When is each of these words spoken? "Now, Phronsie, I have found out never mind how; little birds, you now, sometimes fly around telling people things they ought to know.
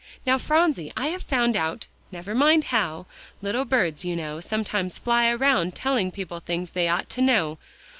"Now, 0.25 0.39
Phronsie, 0.39 0.91
I 0.97 1.09
have 1.09 1.21
found 1.21 1.55
out 1.55 1.85
never 2.11 2.33
mind 2.33 2.63
how; 2.73 3.05
little 3.39 3.65
birds, 3.65 4.03
you 4.03 4.15
now, 4.15 4.39
sometimes 4.39 4.97
fly 4.97 5.29
around 5.29 5.75
telling 5.75 6.09
people 6.11 6.39
things 6.39 6.71
they 6.71 6.87
ought 6.89 7.07
to 7.11 7.21
know. 7.21 7.59